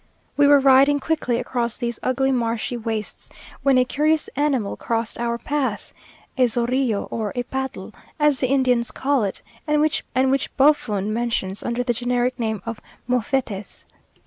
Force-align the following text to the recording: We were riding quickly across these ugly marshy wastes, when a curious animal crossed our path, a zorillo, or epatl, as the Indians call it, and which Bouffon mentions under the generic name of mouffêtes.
We 0.35 0.47
were 0.47 0.59
riding 0.59 0.99
quickly 0.99 1.37
across 1.37 1.77
these 1.77 1.99
ugly 2.01 2.31
marshy 2.31 2.75
wastes, 2.75 3.29
when 3.61 3.77
a 3.77 3.85
curious 3.85 4.29
animal 4.35 4.75
crossed 4.75 5.19
our 5.19 5.37
path, 5.37 5.93
a 6.39 6.47
zorillo, 6.47 7.07
or 7.11 7.31
epatl, 7.35 7.93
as 8.19 8.39
the 8.39 8.47
Indians 8.49 8.89
call 8.89 9.23
it, 9.23 9.43
and 9.67 9.79
which 9.79 10.57
Bouffon 10.57 11.13
mentions 11.13 11.61
under 11.61 11.83
the 11.83 11.93
generic 11.93 12.39
name 12.39 12.63
of 12.65 12.81
mouffêtes. 13.07 13.85